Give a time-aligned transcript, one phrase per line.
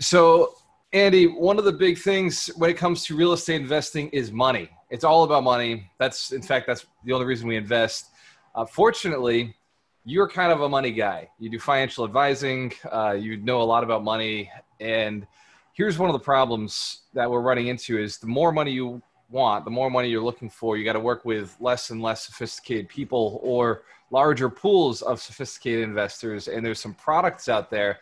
[0.00, 0.54] So,
[0.92, 4.68] Andy, one of the big things when it comes to real estate investing is money.
[4.90, 5.90] It's all about money.
[5.98, 8.10] That's, in fact, that's the only reason we invest.
[8.54, 9.54] Uh, fortunately,
[10.04, 11.30] you're kind of a money guy.
[11.38, 12.72] You do financial advising.
[12.90, 14.50] Uh, you know a lot about money.
[14.80, 15.26] And
[15.72, 19.00] here's one of the problems that we're running into: is the more money you
[19.30, 22.26] want, the more money you're looking for, you got to work with less and less
[22.26, 26.48] sophisticated people or larger pools of sophisticated investors.
[26.48, 28.00] And there's some products out there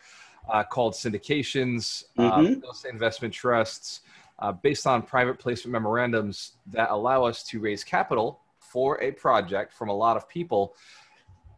[0.49, 2.63] uh, called syndications, uh, mm-hmm.
[2.63, 4.01] uh, investment trusts,
[4.39, 9.73] uh, based on private placement memorandums that allow us to raise capital for a project
[9.73, 10.75] from a lot of people.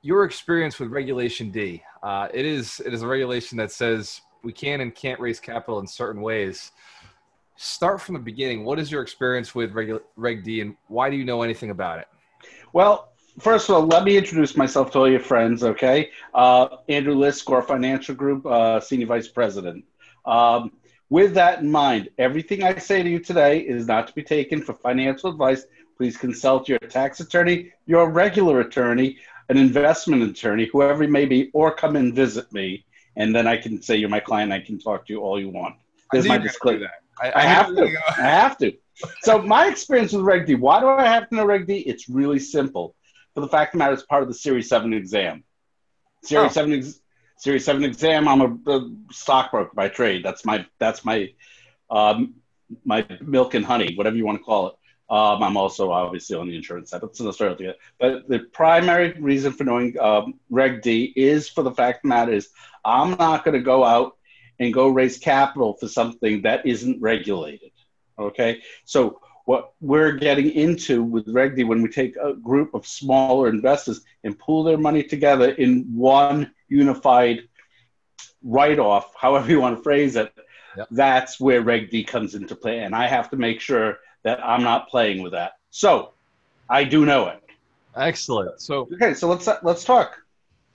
[0.02, 4.52] Your experience with Regulation D, uh, it is it is a regulation that says we
[4.52, 6.72] can and can't raise capital in certain ways.
[7.56, 8.66] Start from the beginning.
[8.66, 12.00] What is your experience with Reg, Reg D, and why do you know anything about
[12.00, 12.08] it?
[12.74, 16.12] Well, first of all, let me introduce myself to all your friends, okay?
[16.34, 19.86] Uh, Andrew Liss, Score Financial Group, uh, Senior Vice President.
[20.26, 20.72] Um,
[21.10, 24.62] with that in mind, everything I say to you today is not to be taken
[24.62, 25.66] for financial advice.
[25.98, 29.18] Please consult your tax attorney, your regular attorney,
[29.50, 32.86] an investment attorney, whoever it may be, or come and visit me.
[33.16, 34.52] And then I can say you're my client.
[34.52, 35.76] I can talk to you all you want.
[36.12, 36.88] There's my disclaimer.
[37.22, 37.98] I, I, I have to.
[38.18, 38.74] I have to.
[39.22, 40.56] So my experience with Reg D.
[40.56, 41.80] Why do I have to know Reg D?
[41.80, 42.96] It's really simple
[43.34, 45.44] for the fact of the matter, it's part of the Series 7 exam.
[46.24, 46.54] Series oh.
[46.54, 47.00] 7 ex-
[47.38, 50.24] Series 7 exam, I'm a, a, stockbroker by trade.
[50.24, 51.34] That's my, that's my,
[51.90, 52.36] um,
[52.86, 54.74] my milk and honey, whatever you want to call it.
[55.10, 57.02] Um, I'm also obviously on the insurance side.
[57.14, 57.76] Story altogether.
[58.00, 62.08] But the primary reason for knowing um, Reg D is for the fact of the
[62.10, 62.50] matter is
[62.86, 64.18] I'm not going to go out
[64.60, 67.72] and go raise capital for something that isn't regulated.
[68.18, 68.62] Okay.
[68.86, 74.02] So what we're getting into with RegD when we take a group of smaller investors
[74.24, 77.48] and pool their money together in one unified
[78.44, 80.34] write off, however you want to phrase it,
[80.78, 80.88] yep.
[80.92, 82.80] that's where RegD comes into play.
[82.80, 85.54] And I have to make sure that I'm not playing with that.
[85.70, 86.14] So
[86.70, 87.42] I do know it.
[87.96, 88.60] Excellent.
[88.60, 90.18] So okay, so let's let's talk.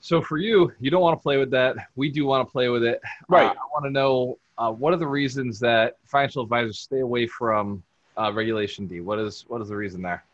[0.01, 1.77] So for you, you don't want to play with that.
[1.97, 3.01] We do want to play with it.
[3.29, 3.47] Right.
[3.47, 7.27] Uh, I want to know uh, what are the reasons that financial advisors stay away
[7.27, 7.83] from
[8.19, 9.01] uh, Regulation D?
[9.01, 10.25] What is what is the reason there?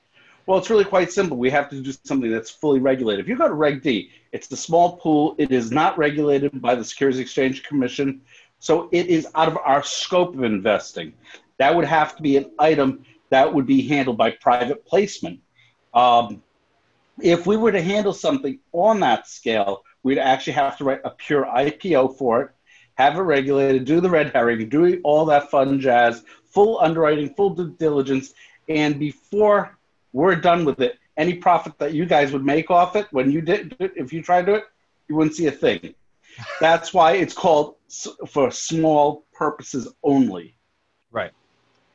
[0.46, 1.38] Well, it's really quite simple.
[1.38, 3.24] We have to do something that's fully regulated.
[3.24, 5.34] If you go to Reg D, it's the small pool.
[5.38, 8.20] It is not regulated by the Securities Exchange Commission,
[8.58, 11.14] so it is out of our scope of investing.
[11.58, 15.40] That would have to be an item that would be handled by private placement.
[15.94, 16.42] Um,
[17.20, 21.10] if we were to handle something on that scale, we'd actually have to write a
[21.10, 22.50] pure IPO for it,
[22.96, 27.50] have it regulated, do the red herring, do all that fun jazz, full underwriting, full
[27.50, 28.34] due diligence,
[28.68, 29.76] and before
[30.12, 33.40] we're done with it, any profit that you guys would make off it when you
[33.40, 34.64] did, it, if you tried to do it,
[35.08, 35.94] you wouldn't see a thing.
[36.60, 37.76] That's why it's called
[38.28, 40.56] for small purposes only.
[41.12, 41.32] Right.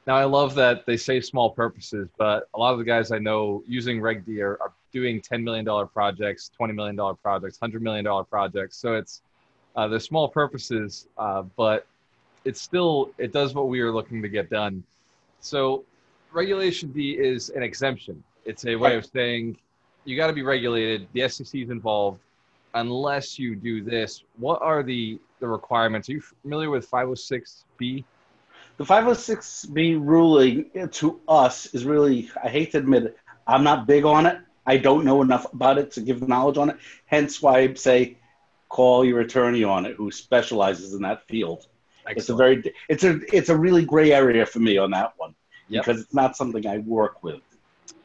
[0.08, 3.20] Now I love that they say small purposes, but a lot of the guys I
[3.20, 8.26] know using Reg D are, are doing $10 million projects, $20 million projects, $100 million
[8.26, 8.78] projects.
[8.78, 9.22] So it's
[9.80, 11.88] uh, they're small purposes, uh, but
[12.44, 14.84] it's still it does what we are looking to get done.
[15.40, 15.86] So
[16.34, 18.22] regulation D is an exemption.
[18.44, 19.58] It's a way of saying
[20.04, 21.08] you got to be regulated.
[21.14, 22.20] The SEC is involved.
[22.74, 26.10] Unless you do this, what are the the requirements?
[26.10, 28.04] Are you familiar with 506B?
[28.76, 33.18] The 506B ruling to us is really, I hate to admit it,
[33.48, 34.40] I'm not big on it.
[34.66, 36.78] I don't know enough about it to give knowledge on it.
[37.06, 38.19] Hence why I say
[38.70, 41.68] call your attorney on it who specializes in that field.
[42.08, 42.18] Excellent.
[42.18, 45.36] It's a very it's a it's a really gray area for me on that one
[45.68, 45.86] yep.
[45.86, 47.42] because it's not something I work with.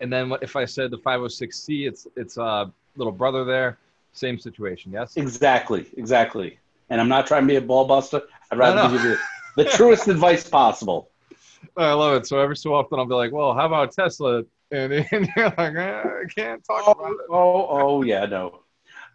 [0.01, 3.79] And then if I said the 506c, it's it's a little brother there,
[4.13, 4.93] same situation.
[4.93, 5.17] Yes.
[5.17, 5.87] Exactly.
[5.97, 6.59] Exactly.
[6.91, 8.23] And I'm not trying to be a ball buster.
[8.51, 8.93] I'd rather no, no.
[8.93, 9.19] give you
[9.57, 11.11] the, the truest advice possible.
[11.77, 12.27] I love it.
[12.27, 15.75] So every so often I'll be like, "Well, how about Tesla?" And, and you're like,
[15.75, 18.61] eh, "I can't talk oh, about it." Oh, oh yeah, no.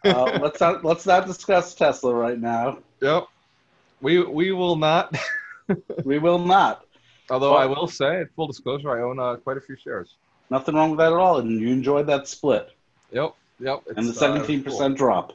[0.03, 2.79] Uh, let's not let's not discuss Tesla right now.
[3.01, 3.27] Yep.
[4.01, 5.15] We we will not.
[6.03, 6.85] we will not.
[7.29, 10.15] Although I will say, full disclosure, I own uh, quite a few shares.
[10.49, 12.71] Nothing wrong with that at all, and you enjoyed that split.
[13.11, 13.83] Yep, yep.
[13.95, 15.07] And the uh, seventeen uh, percent cool.
[15.07, 15.33] drop.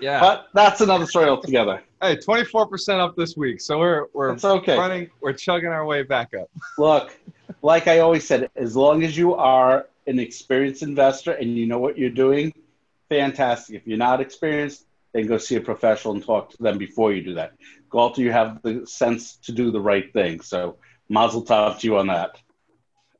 [0.00, 1.82] Yeah, but that's another story altogether.
[2.02, 4.78] hey, twenty four percent up this week, so we're we're it's okay.
[4.78, 6.48] running, we're chugging our way back up.
[6.78, 7.18] Look,
[7.62, 11.78] like I always said, as long as you are an experienced investor and you know
[11.78, 12.54] what you're doing,
[13.08, 13.76] fantastic.
[13.76, 17.22] If you're not experienced, then go see a professional and talk to them before you
[17.22, 17.52] do that.
[17.90, 20.40] Go Galter, you have the sense to do the right thing.
[20.40, 20.76] So
[21.08, 22.36] mazel tov to you on that.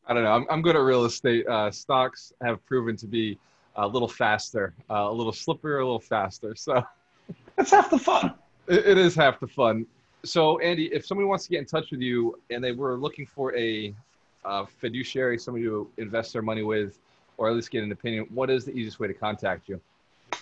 [0.06, 0.32] I don't know.
[0.32, 1.46] I'm, I'm good at real estate.
[1.46, 3.38] Uh, stocks have proven to be
[3.76, 6.55] a little faster, uh, a little slipperier, a little faster.
[6.55, 6.82] So
[7.56, 8.35] that's half the fun.
[8.69, 9.87] It, it is half the fun.
[10.26, 13.25] so Andy, if somebody wants to get in touch with you and they were looking
[13.25, 13.94] for a
[14.44, 16.99] uh, fiduciary, somebody to invest their money with,
[17.38, 19.81] or at least get an opinion, what is the easiest way to contact you?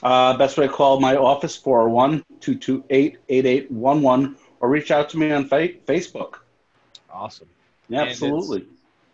[0.02, 5.30] Uh, best way to call my office 401 228 8811 or reach out to me
[5.30, 6.38] on fa- Facebook.
[7.10, 7.48] Awesome.
[7.88, 8.66] Yeah, absolutely.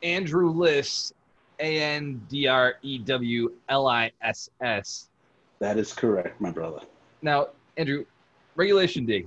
[0.03, 1.13] Andrew Liss,
[1.61, 5.09] A N D R E W L I S S.
[5.59, 6.81] That is correct, my brother.
[7.21, 8.05] Now, Andrew,
[8.57, 9.27] Regulation D.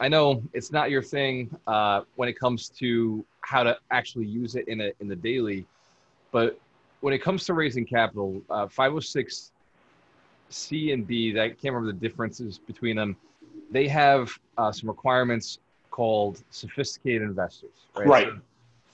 [0.00, 4.56] I know it's not your thing uh, when it comes to how to actually use
[4.56, 5.66] it in a in the daily,
[6.32, 6.58] but
[7.00, 9.52] when it comes to raising capital, uh, 506
[10.48, 13.16] C and B, that I can't remember the differences between them.
[13.70, 15.58] They have uh, some requirements
[15.90, 17.70] called sophisticated investors.
[17.96, 18.06] Right.
[18.06, 18.26] Right.
[18.28, 18.40] So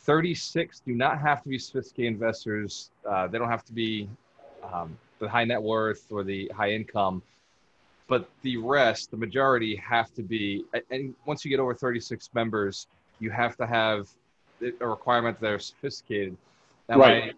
[0.00, 2.90] 36 do not have to be sophisticated investors.
[3.08, 4.08] Uh, they don't have to be
[4.72, 7.22] um, the high net worth or the high income.
[8.08, 10.64] But the rest, the majority, have to be.
[10.90, 12.86] And once you get over 36 members,
[13.20, 14.08] you have to have
[14.80, 16.36] a requirement that they're sophisticated.
[16.88, 17.34] Now, Right.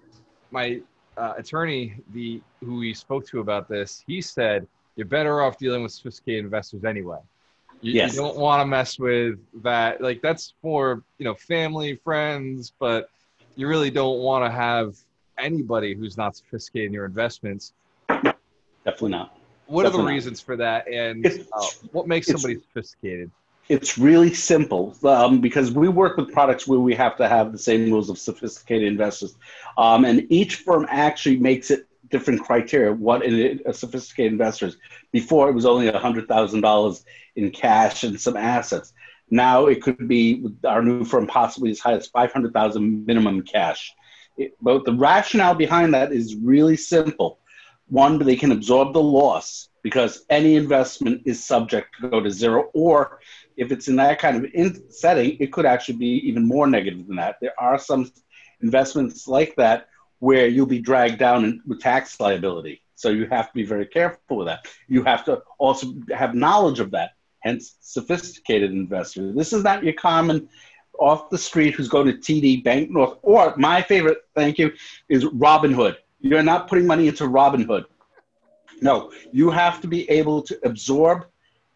[0.54, 0.80] My,
[1.16, 4.66] uh, attorney, the who we spoke to about this, he said
[4.96, 7.18] you're better off dealing with sophisticated investors anyway.
[7.80, 10.00] You, you don't want to mess with that.
[10.00, 13.10] Like that's for you know family, friends, but
[13.56, 14.96] you really don't want to have
[15.38, 17.74] anybody who's not sophisticated in your investments.
[18.08, 19.36] Definitely not.
[19.66, 20.14] What are the Definitely.
[20.14, 23.30] reasons for that, and uh, what makes somebody sophisticated?
[23.68, 27.58] It's really simple um, because we work with products where we have to have the
[27.58, 29.36] same rules of sophisticated investors.
[29.78, 34.76] Um, and each firm actually makes it different criteria what a, a sophisticated investor is.
[35.12, 37.04] Before, it was only $100,000
[37.36, 38.92] in cash and some assets.
[39.30, 43.92] Now it could be our new firm possibly as high as 500,000 minimum cash.
[44.36, 47.38] It, but the rationale behind that is really simple.
[47.88, 52.70] One, they can absorb the loss because any investment is subject to go to zero,
[52.72, 53.20] or
[53.56, 57.06] if it's in that kind of in setting, it could actually be even more negative
[57.06, 57.36] than that.
[57.40, 58.10] There are some
[58.62, 62.82] investments like that where you'll be dragged down in, with tax liability.
[62.94, 64.66] So you have to be very careful with that.
[64.88, 67.10] You have to also have knowledge of that,
[67.40, 69.32] hence sophisticated investor.
[69.32, 70.48] This is not your common
[70.98, 74.72] off the street who's going to TD Bank North, or my favorite, thank you,
[75.08, 75.96] is Robinhood.
[76.20, 77.84] You're not putting money into Robinhood.
[78.80, 81.26] No, you have to be able to absorb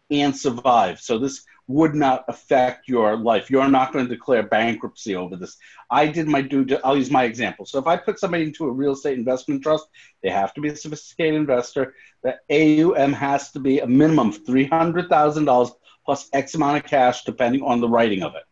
[0.09, 0.99] and survive.
[0.99, 3.51] So this would not affect your life.
[3.51, 5.55] You're not going to declare bankruptcy over this.
[5.91, 6.65] I did my due.
[6.83, 7.63] I'll use my example.
[7.67, 9.85] So if I put somebody into a real estate investment trust,
[10.23, 11.93] they have to be a sophisticated investor.
[12.23, 15.69] The AUM has to be a minimum of three hundred thousand dollars
[16.05, 18.43] plus X amount of cash, depending on the writing of it.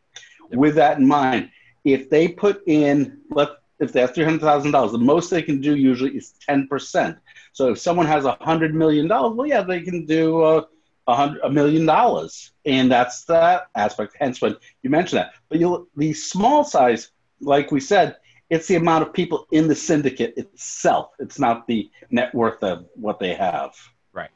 [0.55, 1.49] With that in mind,
[1.83, 3.49] if they put in, let
[3.79, 6.67] if they have three hundred thousand dollars, the most they can do usually is ten
[6.67, 7.17] percent.
[7.53, 10.65] So if someone has a hundred million dollars, well, yeah, they can do uh,
[11.07, 14.15] a hundred a million dollars, and that's that aspect.
[14.19, 18.17] Hence, when you mention that, but you the small size, like we said,
[18.49, 21.11] it's the amount of people in the syndicate itself.
[21.19, 23.73] It's not the net worth of what they have.
[24.13, 24.29] Right.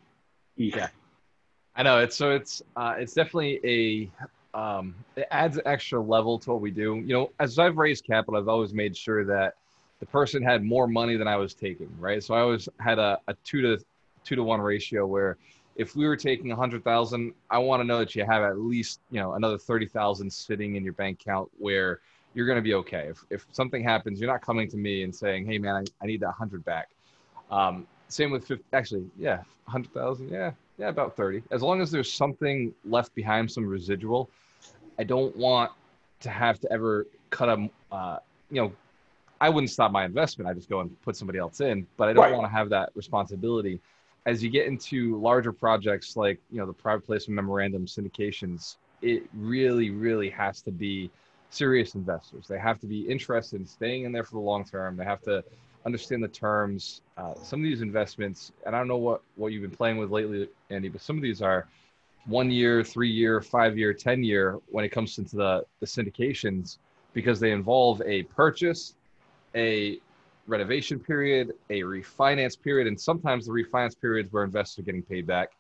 [0.55, 0.89] Yeah.
[1.75, 6.37] I know it's so it's uh, it's definitely a um, it adds an extra level
[6.39, 6.95] to what we do.
[7.05, 9.55] You know, as I've raised capital, I've always made sure that
[9.99, 11.89] the person had more money than I was taking.
[11.99, 12.23] Right.
[12.23, 13.83] So I always had a, a two to
[14.23, 15.37] two to one ratio where
[15.75, 18.59] if we were taking a hundred thousand, I want to know that you have at
[18.59, 21.99] least you know another thirty thousand sitting in your bank account where
[22.33, 23.07] you're going to be okay.
[23.09, 26.07] If if something happens, you're not coming to me and saying, "Hey man, I, I
[26.07, 26.89] need that hundred back."
[27.49, 31.43] Um, same with 50, actually, yeah, hundred thousand, yeah, yeah, about thirty.
[31.51, 34.29] As long as there's something left behind, some residual,
[34.99, 35.71] I don't want
[36.21, 38.17] to have to ever cut a, uh,
[38.49, 38.71] you know,
[39.39, 40.49] I wouldn't stop my investment.
[40.49, 42.33] I just go and put somebody else in, but I don't Right.
[42.33, 43.79] want to have that responsibility.
[44.25, 49.23] As you get into larger projects like you know the private placement memorandum syndications, it
[49.33, 51.09] really, really has to be
[51.49, 52.47] serious investors.
[52.47, 54.95] They have to be interested in staying in there for the long term.
[54.95, 55.43] They have to
[55.85, 57.01] understand the terms.
[57.17, 60.11] Uh, some of these investments, and I don't know what what you've been playing with
[60.11, 61.67] lately, Andy, but some of these are
[62.25, 66.77] one year, three year, five year, ten year when it comes into the the syndications
[67.13, 68.95] because they involve a purchase,
[69.55, 69.99] a
[70.51, 75.25] renovation period, a refinance period, and sometimes the refinance periods where investors are getting paid
[75.25, 75.51] back.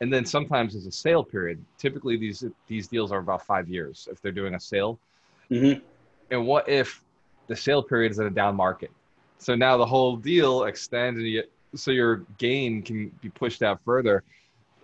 [0.00, 1.62] And then sometimes there's a sale period.
[1.76, 4.98] Typically, these these deals are about five years if they're doing a sale.
[5.50, 5.82] Mhm.
[6.30, 7.04] And what if
[7.48, 8.90] the sale period is in a down market?
[9.38, 11.42] So now the whole deal extends, and you,
[11.74, 14.22] so your gain can be pushed out further.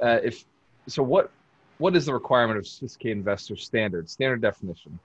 [0.02, 0.44] Uh, if
[0.86, 1.30] so, what
[1.78, 4.98] what is the requirement of sophisticated investor standard standard definition?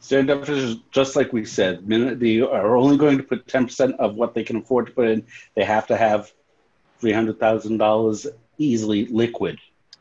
[0.00, 1.86] Standard definition is just like we said.
[1.86, 4.92] min- They are only going to put ten percent of what they can afford to
[4.92, 5.26] put in.
[5.54, 6.32] They have to have
[7.00, 8.26] three hundred thousand dollars
[8.58, 9.58] easily liquid.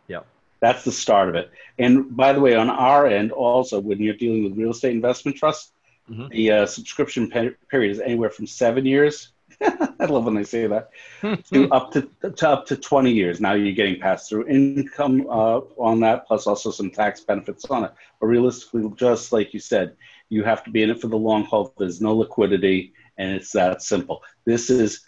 [0.08, 0.22] Yeah.
[0.62, 1.52] That's the start of it.
[1.78, 5.38] And by the way, on our end, also, when you're dealing with real estate investment
[5.38, 5.72] trusts,
[6.10, 6.28] mm-hmm.
[6.30, 9.30] the uh, subscription pe- period is anywhere from seven years.
[10.00, 10.90] I love when they say that
[11.52, 13.42] to up to, to up to 20 years.
[13.42, 17.84] Now you're getting passed through income uh, on that, plus also some tax benefits on
[17.86, 17.92] it.
[18.20, 19.96] But realistically, just like you said,
[20.30, 21.74] you have to be in it for the long haul.
[21.78, 24.24] There's no liquidity, and it's that simple.
[24.46, 25.02] This is,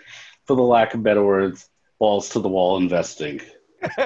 [0.45, 3.39] for the lack of better words, balls to the wall investing.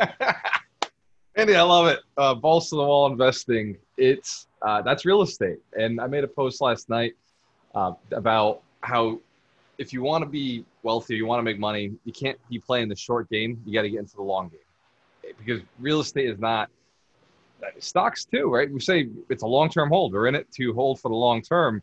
[1.36, 2.00] Andy, I love it.
[2.18, 3.78] Uh, balls to the wall investing.
[3.98, 5.60] It's uh, that's real estate.
[5.78, 7.14] And I made a post last night
[7.74, 9.20] uh, about how
[9.78, 12.90] if you want to be wealthy, you want to make money, you can't be playing
[12.90, 13.62] the short game.
[13.66, 14.60] You got to get into the long game
[15.38, 16.70] because real estate is not
[17.80, 18.72] stocks too, right?
[18.72, 20.14] We say it's a long-term hold.
[20.14, 21.82] We're in it to hold for the long term,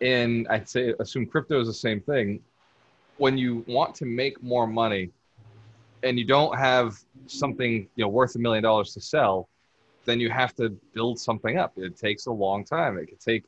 [0.00, 2.40] and I'd say assume crypto is the same thing.
[3.18, 5.10] When you want to make more money,
[6.02, 9.48] and you don't have something you know worth a million dollars to sell,
[10.04, 11.72] then you have to build something up.
[11.76, 12.98] It takes a long time.
[12.98, 13.44] It could take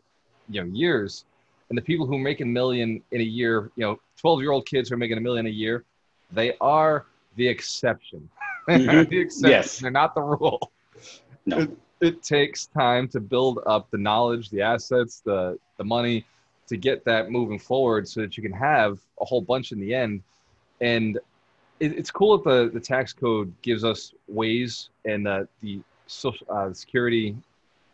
[0.49, 1.25] you know years.
[1.73, 4.67] And the people who make a million in a year, you know, 12 year old
[4.67, 5.87] kids who are making a million a year,
[6.31, 8.29] they are the exception.
[8.69, 9.11] Mm-hmm.
[9.11, 9.51] the exception.
[9.51, 9.79] Yes.
[9.81, 10.71] They're not the rule.
[11.47, 11.59] No.
[11.59, 16.25] It, it takes time to build up the knowledge, the assets, the the money
[16.69, 19.93] to get that moving forward so that you can have a whole bunch in the
[19.93, 20.23] end.
[20.81, 21.19] And
[21.81, 26.47] it, it's cool that the, the tax code gives us ways and the, the social
[26.49, 27.35] uh, security.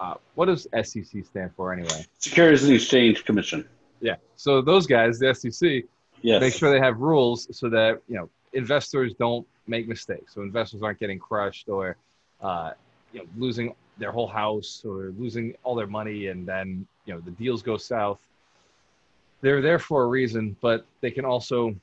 [0.00, 2.06] Uh, what does SEC stand for anyway?
[2.18, 3.68] Securities and Exchange Commission.
[4.00, 4.16] Yeah.
[4.36, 5.84] So those guys, the SEC,
[6.22, 6.40] yes.
[6.40, 10.34] make sure they have rules so that you know investors don't make mistakes.
[10.34, 11.96] So investors aren't getting crushed or
[12.40, 12.72] uh,
[13.12, 17.20] you know losing their whole house or losing all their money, and then you know
[17.20, 18.20] the deals go south.
[19.40, 21.74] They're there for a reason, but they can also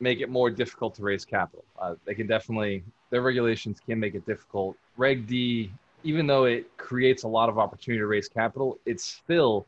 [0.00, 1.64] make it more difficult to raise capital.
[1.78, 4.76] Uh, they can definitely their regulations can make it difficult.
[4.96, 5.72] Reg D,
[6.04, 9.66] even though it creates a lot of opportunity to raise capital, it's still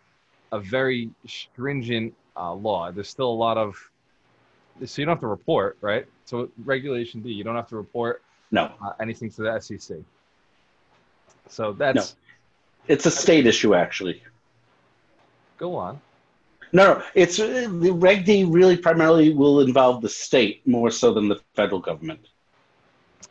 [0.52, 2.92] a very stringent uh, law.
[2.92, 3.74] There's still a lot of
[4.84, 6.06] so you don't have to report, right?
[6.26, 9.96] So regulation D, you don't have to report no uh, anything to the SEC.
[11.48, 12.94] So that's no.
[12.94, 14.22] it's a state issue actually.
[15.58, 16.00] Go on.
[16.72, 21.28] No, no, it's the Reg D really primarily will involve the state more so than
[21.28, 22.28] the federal government.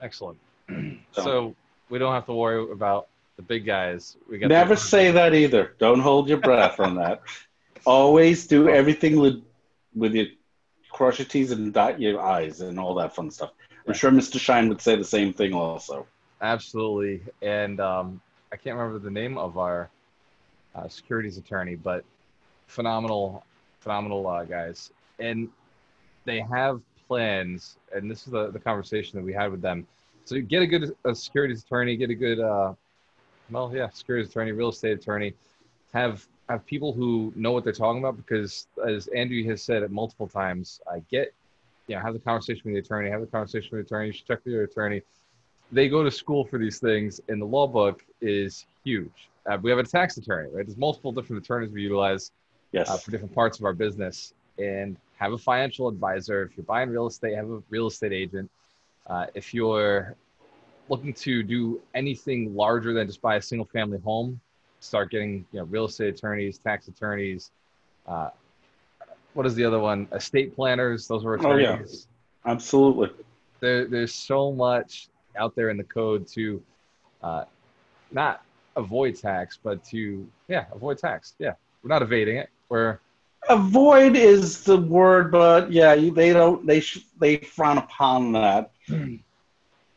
[0.02, 0.40] Excellent.
[1.12, 1.56] So, so
[1.90, 4.18] we don't have to worry about the big guys.
[4.30, 5.74] We got never say that either.
[5.78, 7.22] Don't hold your breath on that.
[7.86, 9.44] Always do everything with
[9.94, 10.28] with your
[10.90, 13.52] cross your T's and dot your I's and all that fun stuff.
[13.88, 14.40] I'm sure Mr.
[14.40, 16.08] Shine would say the same thing also.
[16.42, 19.90] Absolutely, and um, I can't remember the name of our
[20.74, 22.04] uh, securities attorney, but
[22.68, 23.44] phenomenal,
[23.80, 25.50] phenomenal uh, guys, and
[26.26, 27.78] they have plans.
[27.94, 29.88] And this is the, the conversation that we had with them.
[30.26, 32.74] So get a good a securities attorney, get a good, uh,
[33.52, 35.34] well, yeah, securities attorney, real estate attorney,
[35.94, 39.92] have have people who know what they're talking about because, as Andrew has said it
[39.92, 41.34] multiple times, I get,
[41.88, 44.28] yeah, have the conversation with the attorney, have the conversation with the attorney, you should
[44.28, 45.02] check with your attorney.
[45.72, 49.30] They go to school for these things, and the law book is huge.
[49.48, 50.66] Uh, we have a tax attorney, right?
[50.66, 52.32] There's multiple different attorneys we utilize
[52.72, 52.90] yes.
[52.90, 56.44] uh, for different parts of our business and have a financial advisor.
[56.44, 58.50] If you're buying real estate, have a real estate agent.
[59.08, 60.16] Uh, if you're
[60.90, 64.40] looking to do anything larger than just buy a single family home,
[64.80, 67.52] start getting you know real estate attorneys, tax attorneys.
[68.08, 68.30] Uh,
[69.34, 70.08] what is the other one?
[70.12, 71.08] Estate planners.
[71.08, 71.68] Those are attorneys.
[71.68, 72.52] Oh, yeah.
[72.52, 73.10] Absolutely.
[73.60, 76.62] There, there's so much out there in the code to
[77.24, 77.46] uh,
[78.12, 78.44] not
[78.76, 81.34] avoid tax, but to yeah avoid tax.
[81.40, 82.50] Yeah, we're not evading it.
[82.70, 83.00] We're
[83.50, 86.66] avoid is the word, but yeah, they don't.
[86.66, 88.72] They sh- they frown upon that.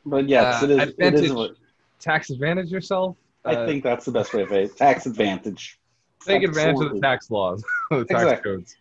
[0.07, 0.78] But yes, uh, it is.
[0.78, 1.57] Advantage, it is
[2.00, 3.16] tax advantage yourself.
[3.45, 4.76] I uh, think that's the best way of it.
[4.76, 5.78] Tax advantage.
[6.25, 6.47] Take Absolutely.
[6.47, 8.52] advantage of the tax laws, the tax exactly.
[8.52, 8.76] codes.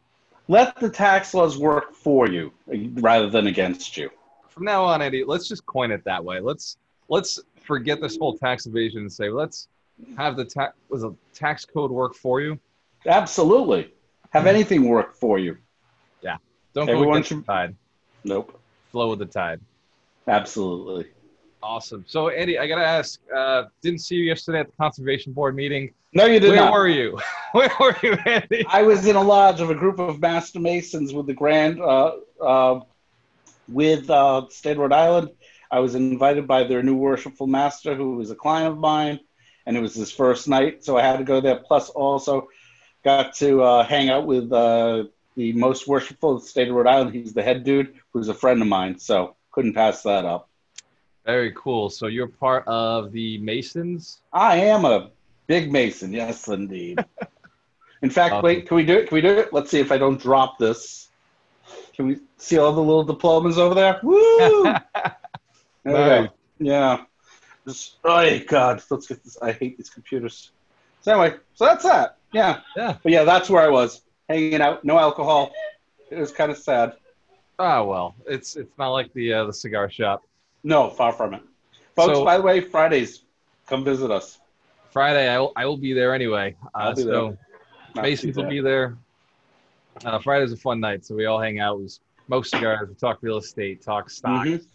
[0.47, 4.09] Let the tax laws work for you rather than against you.
[4.47, 6.39] From now on, Eddie, let's just coin it that way.
[6.39, 6.77] Let's
[7.09, 9.67] let's forget this whole tax evasion and say let's
[10.15, 12.57] have the tax was a tax code work for you
[13.07, 13.93] Absolutely.
[14.31, 15.57] Have mm anything work for you.
[16.21, 16.37] Yeah.
[16.73, 17.37] Don't Everyone go against should...
[17.39, 17.75] the tide.
[18.23, 18.59] Nope.
[18.91, 19.61] Flow with the tide.
[20.27, 21.07] Absolutely.
[21.63, 22.05] Awesome.
[22.07, 25.55] So, Andy, I got to ask, uh, didn't see you yesterday at the Conservation Board
[25.55, 25.93] meeting.
[26.13, 26.71] No, you did Where not.
[26.71, 27.19] Where were you?
[27.53, 28.65] Where were you, Andy?
[28.69, 32.13] I was in a lodge of a group of Master Masons with the Grand, uh,
[32.41, 32.81] uh,
[33.67, 35.29] with uh, State of Rhode Island.
[35.69, 39.19] I was invited by their new worshipful master, who was a client of mine,
[39.65, 41.57] and it was his first night, so I had to go there.
[41.57, 42.49] Plus, also,
[43.03, 45.05] got to uh, hang out with uh,
[45.35, 47.13] the most worshipful of the state of Rhode Island.
[47.13, 50.49] He's the head dude, who's a friend of mine, so couldn't pass that up.
[51.25, 51.89] Very cool.
[51.89, 54.19] So you're part of the Masons.
[54.31, 55.09] I am a
[55.47, 56.13] big Mason.
[56.13, 57.03] Yes, indeed.
[58.03, 59.07] In fact, wait, can we do it?
[59.07, 59.51] Can we do it?
[59.51, 61.07] Let's see if I don't drop this.
[61.95, 63.99] Can we see all the little diplomas over there?
[64.03, 64.75] Woo!
[65.83, 66.21] There.
[66.21, 66.29] Nice.
[66.59, 67.03] Yeah.
[67.65, 68.83] Just, oh, God.
[68.91, 69.37] Let's get this.
[69.41, 70.51] I hate these computers.
[71.01, 72.17] So, anyway, so that's that.
[72.31, 72.59] Yeah.
[72.75, 72.97] Yeah.
[73.01, 74.83] But yeah, that's where I was hanging out.
[74.83, 75.53] No alcohol.
[76.11, 76.97] It was kind of sad.
[77.59, 80.23] Ah, well, it's it's not like the uh, the cigar shop.
[80.63, 81.41] No, far from it.
[81.95, 83.23] Folks, So- by the way, Fridays,
[83.65, 84.39] come visit us.
[84.91, 86.55] Friday, I will, I will be there anyway.
[86.73, 87.37] Uh, I'll be so
[87.93, 88.03] there.
[88.03, 88.97] Masons will be there.
[90.05, 91.79] Uh, Friday's a fun night, so we all hang out.
[91.79, 91.87] We
[92.27, 94.65] smoke cigars, we talk real estate, talk stocks, Mhm.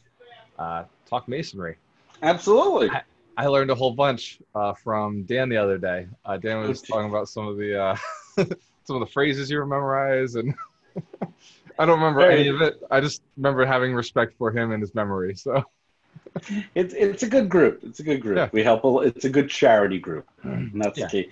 [0.59, 1.77] uh, talk masonry.
[2.23, 2.91] Absolutely.
[3.37, 6.07] I learned a whole bunch uh, from Dan the other day.
[6.25, 7.97] Uh, Dan was talking about some of the uh,
[8.85, 10.55] some of the phrases you memorize, and
[11.79, 12.81] I don't remember any of it.
[12.91, 15.35] I just remember having respect for him and his memory.
[15.35, 15.62] So
[16.75, 17.81] It's it's a good group.
[17.83, 18.37] It's a good group.
[18.37, 18.49] Yeah.
[18.52, 18.85] We help.
[18.85, 21.07] A, it's a good charity group, and that's Yeah.
[21.07, 21.31] the key.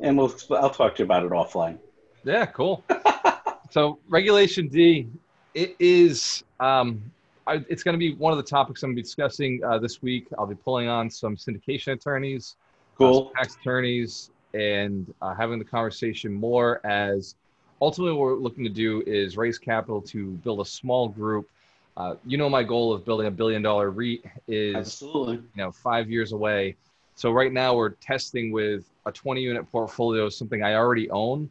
[0.00, 1.78] And we'll I'll talk to you about it offline.
[2.24, 2.84] yeah, cool.
[3.70, 5.08] so regulation D,
[5.54, 6.42] it is.
[6.58, 7.02] Um,
[7.46, 9.78] I, it's going to be one of the topics I'm going to be discussing uh,
[9.78, 10.26] this week.
[10.38, 13.24] I'll be pulling on some syndication attorneys, uh, Cool.
[13.26, 17.34] some tax attorneys, and uh, having the conversation more as
[17.80, 21.48] ultimately what we're looking to do is raise capital to build a small group.
[21.96, 25.34] Uh, you know, my goal of building a billion dollar REIT is Absolutely.
[25.36, 26.76] you know five years away.
[27.14, 31.50] So right now we're testing with a 20 unit portfolio, something I already own.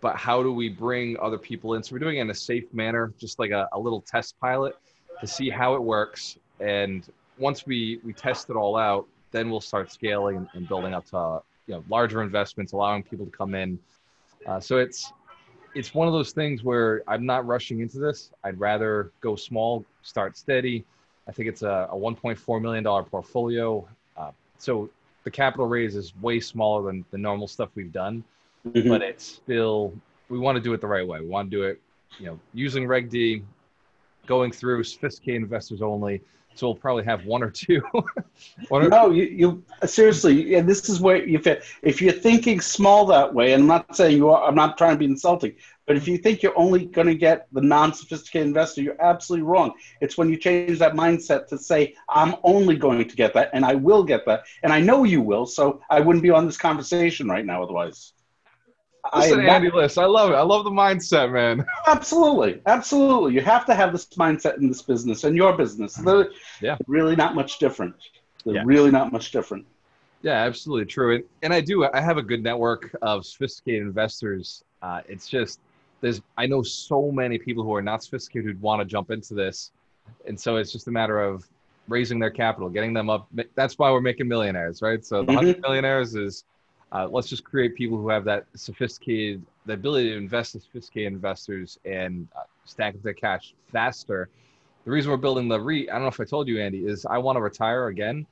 [0.00, 1.82] But how do we bring other people in?
[1.82, 4.76] So we're doing it in a safe manner, just like a, a little test pilot
[5.20, 6.38] to see how it works.
[6.60, 7.04] And
[7.36, 11.40] once we we test it all out, then we'll start scaling and, building up to
[11.66, 13.78] you know larger investments, allowing people to come in.
[14.46, 15.12] Uh, so it's
[15.78, 18.32] it's one of those things where I'm not rushing into this.
[18.42, 20.84] I'd rather go small, start steady.
[21.28, 23.86] I think it's a, a 1.4 million dollar portfolio.
[24.16, 24.90] Uh, so
[25.22, 28.24] the capital raise is way smaller than the normal stuff we've done,
[28.66, 28.88] Mhm.
[28.88, 29.92] but it's still
[30.28, 31.20] we want to do it the right way.
[31.20, 31.80] We want to do it,
[32.18, 33.42] you know, using Reg D,
[34.26, 36.20] going through sophisticated investors only.
[36.54, 37.80] So we'll probably have one or two.
[38.68, 42.60] one or, No, you, you seriously, and this is where if it, if you're thinking
[42.60, 45.54] small that way, and I'm not saying you are, I'm not trying to be insulting,
[45.86, 49.72] but if you think you're only going to get the non-sophisticated investor, you're absolutely wrong.
[50.00, 53.64] It's when you change that mindset to say, I'm only going to get that, and
[53.64, 56.58] I will get that, and I know you will, so I wouldn't be on this
[56.58, 58.14] conversation right now otherwise.
[59.12, 60.34] I Listen, not- Andy Liss, I love it.
[60.34, 61.64] I love the mindset, man.
[61.86, 63.34] Absolutely, absolutely.
[63.34, 65.94] You have to have this mindset in this business and your business.
[65.94, 66.30] They're
[66.60, 66.76] Yeah.
[66.86, 67.94] really not much different.
[68.44, 68.62] They're Yeah.
[68.66, 69.66] really not much different.
[70.22, 71.14] Yeah, absolutely true.
[71.16, 71.84] And, and I do.
[71.86, 74.64] I have a good network of sophisticated investors.
[74.82, 75.60] Uh, it's just
[76.00, 79.34] there's I know so many people who are not sophisticated who'd want to jump into
[79.34, 79.70] this,
[80.26, 81.48] and so it's just a matter of
[81.88, 83.28] raising their capital, getting them up.
[83.54, 85.04] That's why we're making millionaires, right?
[85.04, 85.36] So the Mhm.
[85.36, 86.44] hundred millionaires is
[86.92, 91.12] uh, let's just create people who have that sophisticated, the ability to invest in sophisticated
[91.12, 94.28] investors and uh, stack up their cash faster.
[94.84, 97.04] The reason we're building the REIT, I don't know if I told you, Andy, is
[97.04, 98.26] I want to retire again.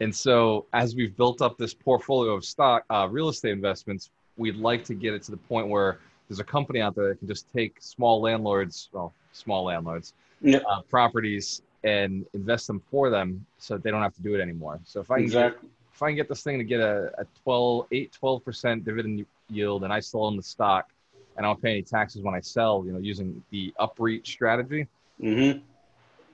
[0.00, 4.56] And so, as we've built up this portfolio of stock, uh, real estate investments, we'd
[4.56, 7.28] like to get it to the point where there's a company out there that can
[7.28, 10.14] just take small landlords, well, small landlords,
[10.46, 14.40] uh, properties and invest them for them so that they don't have to do it
[14.40, 14.80] anymore.
[14.84, 15.68] So if I Exactly.
[15.98, 19.82] If I can get this thing to get a, a 12, 8, 12% dividend yield
[19.82, 20.90] and I still own the stock
[21.36, 24.86] and I don't pay any taxes when I sell, you know, using the UPREIT strategy,
[25.20, 25.50] hmm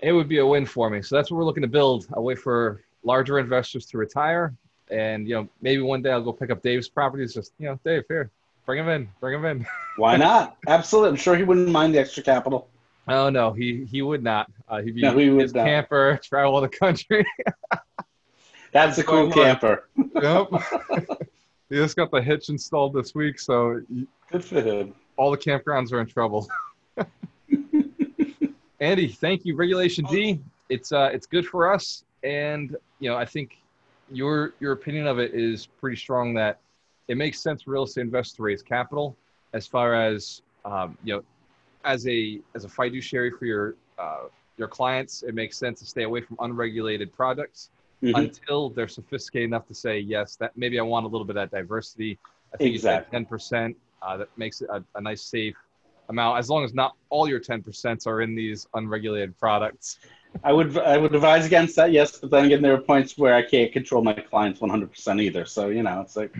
[0.00, 1.00] it would be a win for me.
[1.00, 4.54] So that's what we're looking to build a way for larger investors to retire.
[4.90, 7.32] And, you know, maybe one day I'll go pick up Dave's properties.
[7.32, 8.30] Just, you know, Dave, here,
[8.66, 9.66] bring him in, bring him in.
[9.96, 10.58] Why not?
[10.68, 11.08] Absolutely.
[11.08, 12.68] I'm sure he wouldn't mind the extra capital.
[13.08, 14.50] Oh, no, he, he would not.
[14.68, 15.64] Uh, he'd be No, he would his not.
[15.64, 17.24] camper, travel the country.
[18.74, 19.88] That's a cool camper.
[20.20, 20.48] yep.
[21.70, 23.38] he just got the hitch installed this week.
[23.38, 23.80] So
[24.32, 24.96] Good for him.
[25.16, 26.48] all the campgrounds are in trouble.
[28.80, 29.54] Andy, thank you.
[29.54, 33.62] Regulation D, it's uh, it's good for us, and you know, I think
[34.10, 36.58] your your opinion of it is pretty strong that
[37.06, 39.16] it makes sense for real estate investors to raise capital,
[39.52, 41.22] as far as um, you know,
[41.84, 44.24] as a as a fiduciary for your uh,
[44.58, 47.70] your clients, it makes sense to stay away from unregulated products
[48.04, 48.18] Mhm.
[48.18, 51.50] until they're sophisticated enough to say yes that maybe i want a little bit of
[51.50, 52.18] that diversity
[52.52, 53.18] i think Exactly.
[53.18, 55.56] you said 10% uh, that makes it a, a nice safe
[56.10, 59.98] amount as long as not all your 10% are in these unregulated products
[60.42, 63.34] I would I would advise against that, yes, but then again, there are points where
[63.34, 65.46] I can't control my clients 100% either.
[65.46, 66.34] So you know, it's like,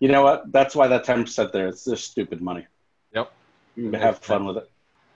[0.00, 0.50] you know what?
[0.50, 1.68] That's why that 10% there.
[1.68, 2.66] It's just stupid money.
[3.14, 3.30] Yep.
[3.76, 4.68] You have fun with it.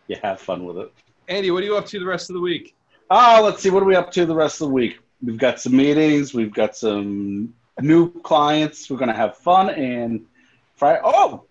[0.06, 0.92] You have fun with it.
[1.26, 2.76] andy what are you up to the rest of the week
[3.10, 3.70] Oh, let's see.
[3.70, 5.00] What are we up to the rest of the week?
[5.24, 6.34] We've got some meetings.
[6.34, 8.90] We've got some new clients.
[8.90, 9.70] We're going to have fun.
[9.70, 10.26] And
[10.76, 11.44] Friday, oh,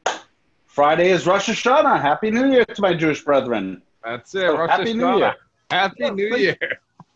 [0.67, 2.01] Friday is Rosh Hashanah.
[2.01, 3.81] Happy New Year to my Jewish brethren.
[4.03, 4.41] That's it.
[4.41, 4.95] So Rosh Happy Hashanah.
[4.95, 5.35] New Year.
[5.71, 6.57] Happy yeah, New Year.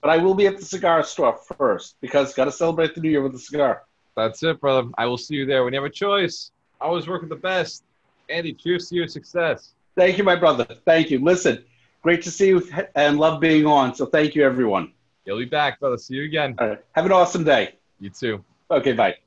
[0.01, 3.09] But I will be at the cigar store first because got to celebrate the New
[3.09, 3.83] Year with a cigar.
[4.15, 4.89] That's it, brother.
[4.97, 6.51] I will see you there when you have a choice.
[6.81, 7.83] I always work with the best.
[8.29, 9.73] Andy, cheers to your success.
[9.95, 10.65] Thank you, my brother.
[10.85, 11.19] Thank you.
[11.19, 11.63] Listen,
[12.01, 13.95] great to see you and love being on.
[13.95, 14.91] So thank you, everyone.
[15.27, 15.97] You'll be back, brother.
[15.97, 16.55] See you again.
[16.57, 16.79] All right.
[16.93, 17.73] Have an awesome day.
[17.99, 18.45] You too.
[18.71, 19.17] Okay, bye.